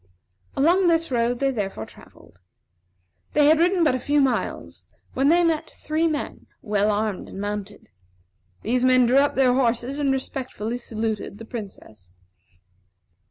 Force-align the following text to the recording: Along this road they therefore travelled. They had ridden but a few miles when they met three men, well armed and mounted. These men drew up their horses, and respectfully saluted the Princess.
Along 0.55 0.87
this 0.87 1.11
road 1.11 1.37
they 1.37 1.51
therefore 1.51 1.85
travelled. 1.85 2.39
They 3.33 3.45
had 3.45 3.59
ridden 3.59 3.83
but 3.83 3.93
a 3.93 3.99
few 3.99 4.19
miles 4.19 4.87
when 5.13 5.29
they 5.29 5.43
met 5.43 5.69
three 5.69 6.07
men, 6.07 6.47
well 6.63 6.89
armed 6.89 7.29
and 7.29 7.39
mounted. 7.39 7.87
These 8.63 8.83
men 8.83 9.05
drew 9.05 9.17
up 9.19 9.35
their 9.35 9.53
horses, 9.53 9.99
and 9.99 10.11
respectfully 10.11 10.79
saluted 10.79 11.37
the 11.37 11.45
Princess. 11.45 12.09